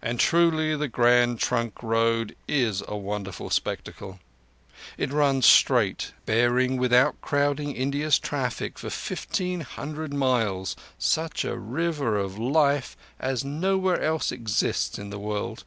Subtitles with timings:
[0.00, 4.20] And truly the Grand Trunk Road is a wonderful spectacle.
[4.96, 12.38] It runs straight, bearing without crowding India's traffic for fifteen hundred miles—such a river of
[12.38, 15.64] life as nowhere else exists in the world.